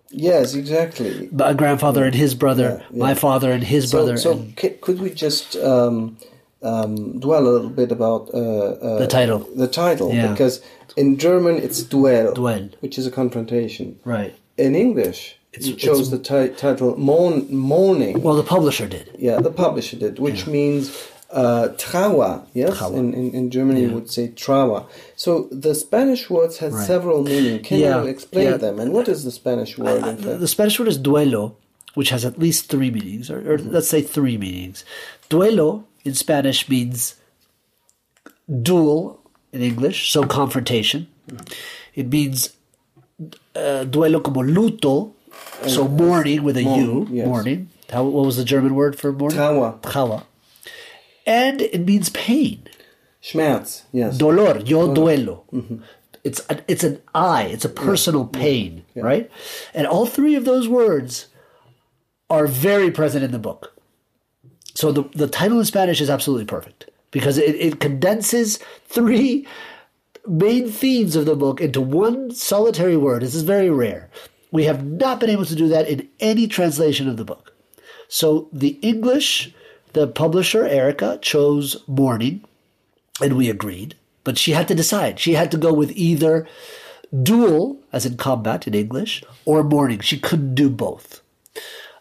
[0.10, 1.28] Yes, exactly.
[1.34, 4.18] My grandfather and his brother, Yeah, my father and his So, brother.
[4.18, 6.18] so and ca- could we just um,
[6.64, 9.40] um, dwell a little bit about uh, uh, The title.
[9.56, 10.32] The title, Yeah.
[10.32, 10.62] because
[10.96, 12.70] in German it's duel, Duell.
[12.80, 14.00] which is a confrontation.
[14.06, 14.34] right.
[14.58, 18.22] In English, It's- you chose the ti- title mourn, mourning.
[18.24, 19.10] Well, the publisher did.
[19.20, 20.90] Yeah, the publisher did, which means
[21.32, 22.46] uh, Trauer.
[22.54, 22.96] Yes, Trauer.
[22.98, 24.86] In, in in Germany you would say Trauer.
[25.16, 26.88] So the Spanish words have Right.
[26.88, 27.68] several meanings.
[27.68, 28.58] Can Yeah, you explain yeah.
[28.58, 28.80] them?
[28.80, 30.04] And what is the Spanish word?
[30.08, 31.56] in The, the Spanish word is duelo,
[31.96, 34.86] which has at least three meanings, or, or let's say three meanings.
[35.30, 37.16] Duelo in Spanish means
[38.48, 39.20] duel
[39.52, 41.08] in English, so confrontation.
[41.96, 42.52] It means
[43.56, 45.14] uh, duelo como luto,
[45.68, 47.28] so mourning with a U, mourning, yes.
[47.28, 47.70] mourning.
[47.90, 49.38] How, what was the German word for mourning?
[49.38, 49.82] Trauer.
[49.82, 50.24] Trauer.
[51.28, 52.68] And it means pain.
[53.22, 53.84] Schmerz.
[53.92, 54.18] Yes.
[54.18, 55.44] Dolor, yo duelo.
[55.52, 55.84] Mm-hmm.
[56.24, 59.30] It's an, it's an I, it's a personal pain, right?
[59.74, 61.28] And all three of those words
[62.30, 63.80] are very present in the book.
[64.74, 69.48] So the, the title in Spanish is absolutely perfect because it, it condenses three
[70.28, 73.22] main themes of the book into one solitary word.
[73.22, 74.10] This is very rare.
[74.52, 77.54] We have not been able to do that in any translation of the book.
[78.08, 79.54] So the English,
[79.94, 82.44] the publisher, Erika, chose mourning,
[83.22, 83.96] and we agreed.
[84.24, 85.20] But she had to decide.
[85.20, 86.48] She had to go with either
[87.24, 90.00] duel, as in combat in English, or mourning.
[90.00, 91.22] She couldn't do both.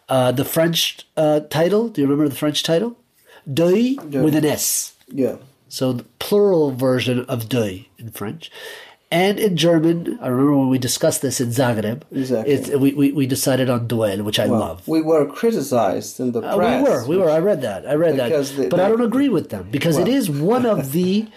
[0.09, 2.97] Uh, the French uh, title, do you remember the French title?
[3.51, 4.93] Deuil with an S.
[5.07, 5.37] Yeah.
[5.69, 8.51] So the plural version of deuil in French.
[9.09, 12.53] And in German, I remember when we discussed this in Zagreb, Exactly.
[12.53, 14.85] it's, we, we, we decided on duel, which I love.
[14.85, 16.83] We were criticized in the Uh, press.
[16.83, 17.29] we were, we were.
[17.29, 17.87] I read that.
[17.87, 18.67] I read that.
[18.69, 20.13] but I don't agree with them because it Well.
[20.17, 21.27] is one of the.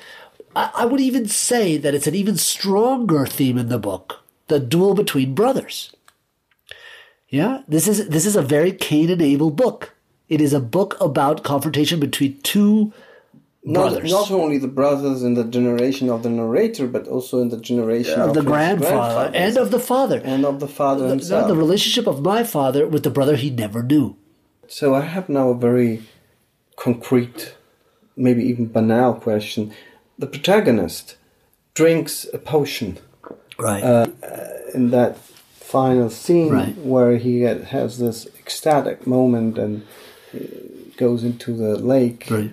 [0.57, 4.59] I, I would even say that it's an even stronger theme in the book: the
[4.59, 5.95] duel between brothers.
[7.29, 9.95] Yeah, this is this is a very Cain and Abel book.
[10.29, 12.93] It is a book about confrontation between two
[13.63, 17.59] Not, not only the brothers in the generation of the narrator, but also in the
[17.59, 20.19] generation of of the grandfather and of the father.
[20.25, 21.47] and of the father the, himself.
[21.47, 24.17] the relationship of my father with the brother he never knew.
[24.67, 26.03] So I have now a very
[26.77, 27.55] concrete,
[28.17, 29.73] maybe even banal question.
[30.19, 31.17] The protagonist
[31.75, 32.99] drinks a potion
[33.59, 33.83] Right.
[34.75, 36.79] in that final scene Right.
[36.79, 39.83] where he has this ecstatic moment and
[40.35, 40.39] uh,
[40.97, 42.27] goes into the lake.
[42.31, 42.53] right.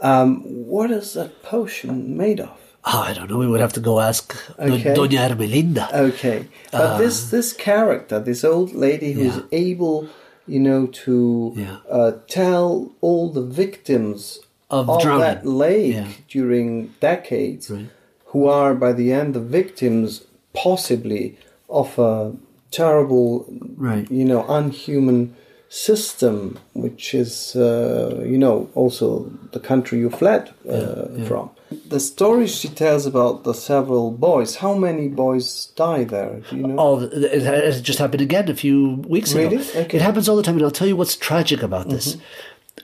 [0.00, 2.50] Um, what is that potion made of?
[2.84, 3.38] Oh, I don't know.
[3.38, 4.94] We would have to go ask Okay.
[4.94, 5.92] Doña Ermelinda.
[5.92, 9.36] Okay, but this this character, this old lady who's.
[9.36, 9.42] Yeah.
[9.70, 10.08] able,
[10.46, 11.76] you know, to Yeah.
[11.90, 14.38] uh, tell all the victims
[14.70, 16.06] Of of that lake Yeah.
[16.28, 17.88] during decades, Right.
[18.26, 20.22] who are by the end the victims,
[20.54, 21.36] possibly
[21.68, 22.32] of a
[22.70, 24.06] terrible, Right.
[24.10, 25.34] you know, unhuman
[25.68, 31.50] system, which is, uh, you know, also the country you fled uh, from.
[31.88, 34.56] The stories she tells about the several boys.
[34.56, 36.40] How many boys die there?
[36.48, 36.76] Do you know?
[36.78, 39.56] Oh, it it just happened again a few weeks Really?
[39.56, 39.64] ago.
[39.64, 39.80] Okay.
[39.82, 39.96] Mm-hmm.
[39.96, 42.16] It happens all the time, and I'll tell you what's tragic about this.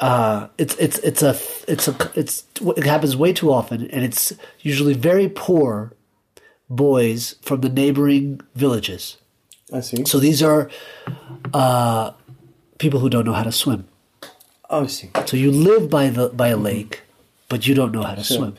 [0.00, 1.34] Uh, it's it's it's a
[1.66, 2.44] it's a it's
[2.76, 5.92] it happens way too often, and it's usually very poor
[6.68, 9.16] boys from the neighboring villages.
[9.72, 10.04] I see.
[10.04, 10.68] So these are
[11.54, 12.10] uh,
[12.78, 13.86] people who don't know how to swim.
[14.70, 15.10] Oh, I see.
[15.26, 17.02] So you live by the by a lake,
[17.48, 18.56] but you don't know how to swim.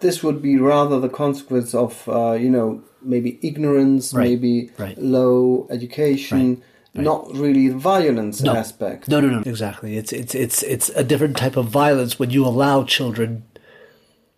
[0.00, 4.96] This would be rather the consequence of, uh, you know, maybe ignorance, Right, maybe right.
[4.96, 6.62] low education,
[6.94, 8.54] not really the violence No.
[8.56, 9.08] aspect.
[9.08, 9.42] No, no, no.
[9.44, 9.96] Exactly.
[9.96, 13.44] It's it's it's it's a different type of violence when you allow children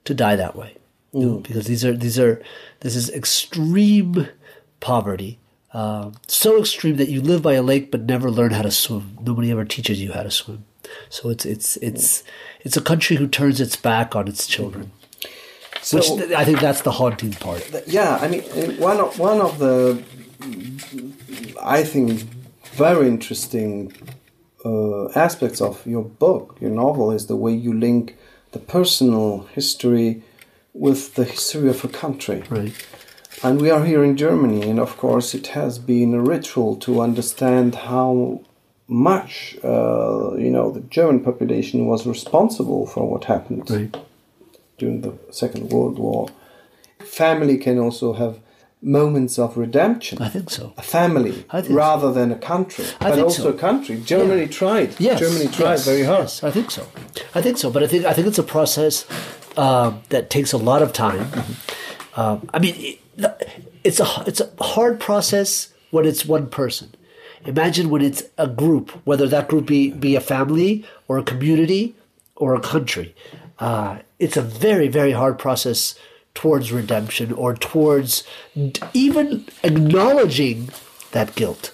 [0.05, 0.77] to die that way.
[1.13, 1.23] You Mm.
[1.31, 2.43] know, because these are these are
[2.81, 4.29] this is extreme
[4.81, 5.39] poverty.
[5.75, 9.19] Uh, so extreme that you live by a lake but never learn how to swim.
[9.21, 10.65] Nobody ever teaches you how to swim.
[11.09, 12.23] So it's it's it's
[12.61, 14.93] it's a country who turns its back on its children.
[15.83, 17.63] So, Which th- I think that's the haunting part.
[17.87, 20.03] yeah, I mean, uh, one of, one of the,
[21.63, 22.23] I think,
[22.73, 23.93] very interesting
[24.65, 28.17] uh, aspects of your book, your novel, is the way you link
[28.53, 30.23] the personal history
[30.73, 32.43] with the history of a country.
[32.49, 32.73] Right.
[33.43, 37.01] And we are here in Germany, and of course, it has been a ritual to
[37.01, 38.41] understand how
[38.87, 43.97] much, uh, you know, the German population was responsible for what happened Right.
[44.79, 46.29] during the Second World War.
[47.01, 48.39] Family can also have
[48.83, 50.19] moments of redemption.
[50.21, 50.73] I think so.
[50.77, 53.49] a family rather than a country, I but also so.
[53.49, 53.97] a country.
[54.05, 54.95] Germany tried.
[55.01, 56.25] Yes, Germany tried yes, very hard.
[56.25, 56.87] Yes, I think so.
[57.35, 57.71] I think so.
[57.71, 59.07] But I think I think it's a process
[59.57, 61.27] um, that takes a lot of time.
[62.17, 62.99] Um, I mean, it,
[63.85, 66.95] it's a it's a hard process when it's one person.
[67.47, 71.95] Imagine when it's a group, whether that group be, be a family or a community
[72.37, 73.15] or a country.
[73.59, 75.95] Uh, it's a very, very hard process
[76.35, 78.25] towards redemption or towards
[78.93, 80.71] even acknowledging
[81.13, 81.73] that guilt.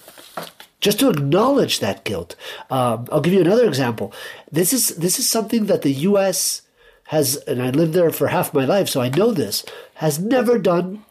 [0.80, 2.36] Just to acknowledge that guilt.
[2.70, 4.12] Um, I'll give you another example.
[4.50, 6.62] This is this is something that the U.S.
[7.08, 9.62] has, and I lived there for half my life, so I know this,
[9.96, 11.04] has never done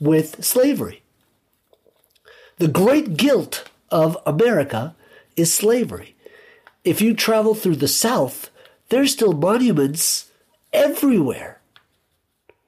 [0.00, 1.02] with slavery.
[2.58, 4.94] The great guilt of America
[5.36, 6.14] is slavery.
[6.84, 8.50] If you travel through the South,
[8.88, 10.30] there's still monuments
[10.72, 11.60] everywhere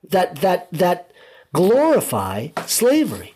[0.08, 1.10] that that that
[1.52, 3.34] glorify slavery.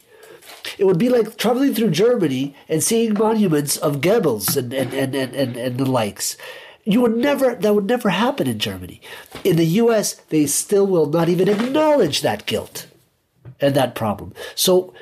[0.78, 5.14] It would be like traveling through Germany and seeing monuments of Goebbels and, and, and,
[5.14, 6.36] and, and, and the likes.
[6.84, 9.00] You would never that would never happen in Germany.
[9.44, 12.86] In the US, they still will not even acknowledge that guilt
[13.62, 14.34] and that problem.
[14.54, 14.92] So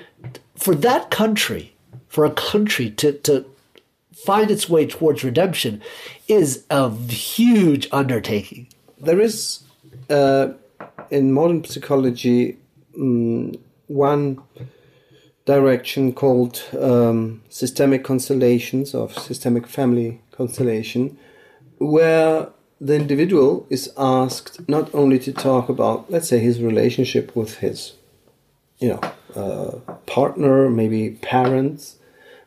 [0.57, 1.75] for that country,
[2.09, 3.45] for a country to, to
[4.25, 5.81] find its way towards redemption
[6.29, 8.69] is a huge undertaking.
[9.01, 9.61] There is,
[10.11, 10.49] uh,
[11.11, 12.59] in modern psychology,
[12.97, 13.55] um,
[13.87, 14.43] one
[15.47, 21.19] direction called um, systemic constellations of systemic family constellation,
[21.79, 22.49] where
[22.81, 27.95] the individual is asked not only to talk about, let's say, his relationship with his,
[28.81, 29.01] you know,
[29.37, 31.97] uh, partner, maybe parents,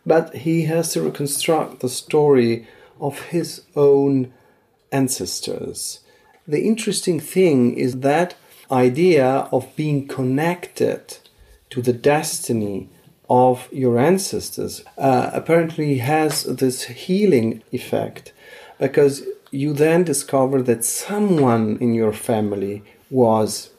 [0.05, 2.67] but he has to reconstruct the story
[2.99, 4.33] of his own
[4.91, 6.01] ancestors.
[6.47, 8.35] The interesting thing is that
[8.71, 11.17] idea of being connected
[11.69, 12.89] to the destiny
[13.29, 18.33] of your ancestors uh, apparently has this healing effect
[18.79, 23.69] because you then discover that someone in your family was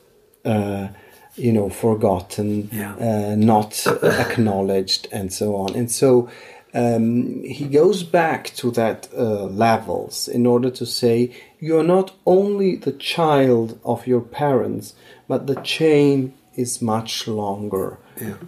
[0.45, 0.89] uh,
[1.37, 2.95] you know forgotten Yeah.
[2.95, 6.29] uh, not acknowledged and so on and so
[6.77, 12.13] um, he goes back to that uh, levels in order to say you are not
[12.27, 14.95] only the child of your parents
[15.29, 17.99] but the chain is much longer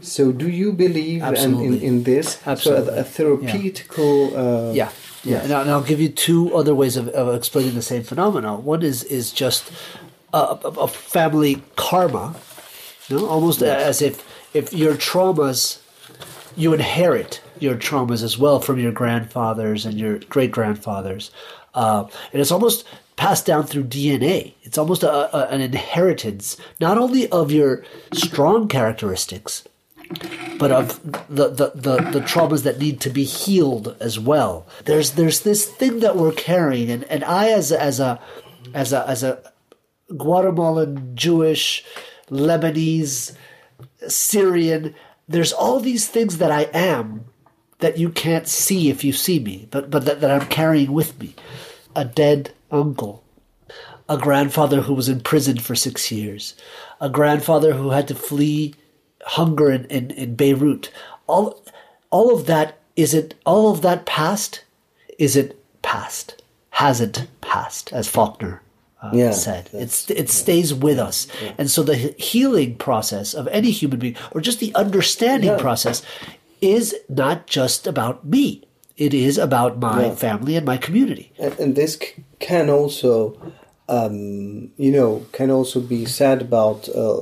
[0.01, 2.87] so do you believe in, in, in this Absolutely.
[2.87, 4.91] so a, a therapeutical uh, Yeah,
[5.25, 5.43] yeah.
[5.43, 8.65] And, I'll, give you two other ways of, of explaining the same phenomenon.
[8.65, 9.73] One is is just
[10.33, 12.35] a, a, a family karma,
[13.11, 15.81] know, almost as if if your traumas,
[16.57, 21.31] you inherit your traumas as well from your grandfathers and your great grandfathers,
[21.75, 22.85] uh, and it's almost
[23.17, 24.55] passed down through DNA.
[24.63, 29.67] It's almost a, a, an inheritance, not only of your strong characteristics,
[30.59, 34.67] but of the, the, the, the traumas that need to be healed as well.
[34.85, 38.21] There's there's this thing that we're carrying, and, and I as as a
[38.75, 39.53] as a as a
[40.17, 41.85] Guatemalan Jewish,
[42.31, 43.37] Lebanese,
[44.09, 44.95] Syrian,
[45.29, 47.25] there's all these things that I am
[47.79, 51.19] that you can't see if you see me, but but that, that I'm carrying with
[51.21, 51.35] me.
[51.95, 53.25] A dead uncle,
[54.09, 56.55] a grandfather who was in prison for six years,
[57.01, 58.75] a grandfather who had to flee
[59.25, 60.91] hunger in, in, in Beirut.
[61.27, 61.63] All
[62.11, 64.65] all of that isn't all of that past
[65.19, 66.43] isn't past.
[66.71, 68.61] Hasn't passed, as Faulkner
[69.03, 69.69] uh, Yeah, said.
[69.73, 71.27] It's it stays with us.
[71.59, 75.59] And so the healing process of any human being, or just the understanding Yeah.
[75.59, 76.03] process,
[76.61, 78.63] is not just about me.
[78.97, 80.15] It is about my Yeah.
[80.15, 81.31] family and my community.
[81.39, 83.37] and, and this c- can also
[83.89, 87.21] um, you know can also be said about uh,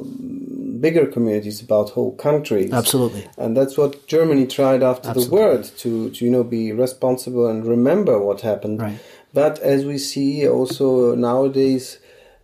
[0.81, 3.27] bigger communities about whole countries Absolutely.
[3.37, 5.25] and that's what germany tried after Absolutely.
[5.37, 8.99] the word to, to you know be responsible and remember what happened Right.
[9.35, 11.99] But as we see also nowadays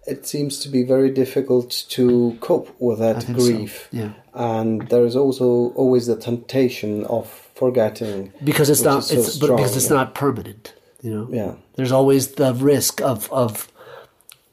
[0.06, 4.12] it seems to be very difficult to cope with that think so, grief yeah.
[4.34, 9.54] and there is also always the temptation of forgetting because it's not so it's but
[9.56, 11.54] because it's not permanent you know Yeah.
[11.76, 13.70] there's always the risk of of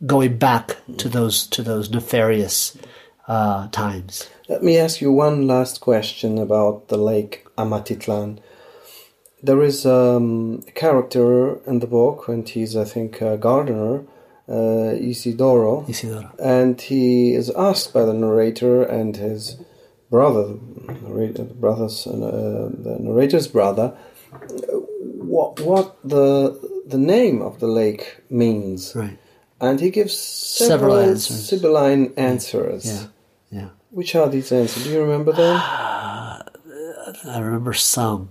[0.05, 2.77] going back to those to those nefarious
[3.27, 8.39] uh, times Let me ask you one last question about the lake Amatitlan.
[9.43, 14.03] There is um, a character in the book, and he's, I think, a gardener,
[14.49, 16.31] uh, Isidoro, Isidoro.
[16.39, 19.57] and he is asked by the narrator and his
[20.09, 23.95] brother, the brother's, uh, the narrator's brother,
[25.01, 26.57] what what the
[26.87, 29.17] the name of the lake means, right
[29.59, 31.49] and he gives Several several, answers.
[31.49, 32.85] Sibylline answers.
[32.85, 33.05] yeah
[33.51, 34.83] yeah Which are these answers?
[34.83, 35.57] Do you remember them?
[37.25, 38.29] i remember some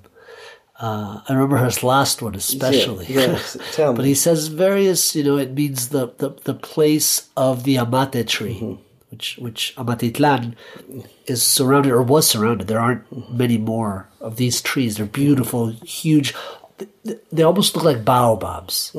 [0.81, 3.07] uh, I remember his last one especially.
[3.07, 7.29] Yeah, yes, tell but he says various, you know, it means the, the, the place
[7.37, 8.83] of the amate tree, Mm-hmm.
[9.11, 10.55] which which Amatitlan
[11.27, 12.66] is surrounded or was surrounded.
[12.68, 14.97] There aren't many more of these trees.
[14.97, 16.35] They're beautiful, huge.
[17.05, 18.93] They, they almost look like baobabs.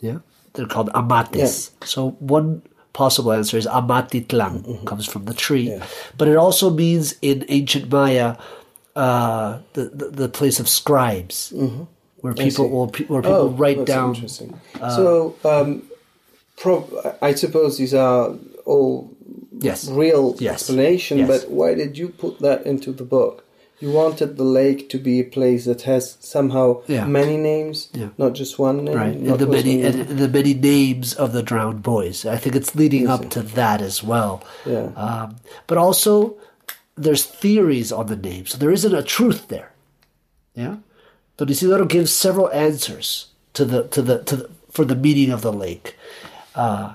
[0.00, 0.18] Yeah,
[0.52, 1.70] they're called amates.
[1.84, 2.62] So one
[2.92, 5.80] possible answer is Amatitlan comes from the tree,
[6.18, 8.36] but it also means in ancient Maya
[8.96, 11.52] uh, the, the the place of scribes,
[12.20, 14.14] where people will where people write that's down.
[14.14, 14.60] Interesting.
[14.78, 15.82] so, um,
[16.56, 18.34] pro- I suppose these are
[18.64, 19.10] all
[19.60, 19.88] Yes.
[19.88, 20.54] real Yes.
[20.54, 21.18] explanation.
[21.18, 21.28] Yes.
[21.28, 23.44] But why did you put that into the book?
[23.80, 27.06] You wanted the lake to be a place that has somehow Yeah.
[27.06, 28.08] many names, Yeah.
[28.18, 28.96] not just one name.
[28.96, 30.06] right the many one and, name.
[30.10, 33.80] and the many names of the drowned boys i think it's leading up to that
[33.82, 34.88] as well Yeah.
[34.96, 35.36] um,
[35.66, 36.34] but also
[36.96, 39.72] there's theories on the name so there isn't a truth there.
[40.54, 40.76] Yeah?
[41.36, 45.42] Don Isidoro gives several answers to the to the to the, for the meaning of
[45.42, 45.96] the lake.
[46.54, 46.94] Uh,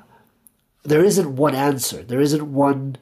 [0.84, 2.04] there isn't one answer.
[2.04, 2.98] There isn't one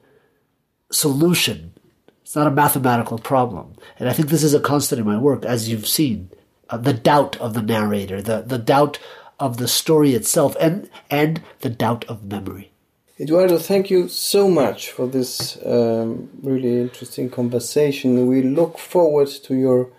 [0.92, 1.74] solution.
[2.22, 3.76] It's not a mathematical problem.
[4.00, 6.30] And i think this is a constant in my work as you've seen
[6.70, 9.00] uh, the doubt of the narrator the, the doubt
[9.40, 12.72] of the story itself and and the doubt of memory
[13.20, 18.28] Eduardo, thank you so much for this um, really interesting conversation.
[18.28, 19.90] We look forward to your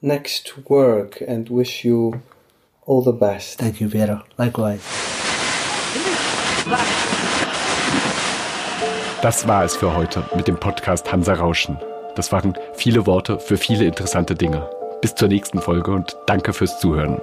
[0.00, 2.22] next work and wish you
[2.86, 3.58] all the best.
[3.58, 4.80] thank you Vero likewise
[9.22, 11.76] Das war es für heute mit dem Podcast Hansa Rauschen.
[12.16, 14.70] Das waren viele Worte für viele interessante Dinge.
[15.02, 17.20] Bis zur nächsten Folge und danke fürs Zuhören.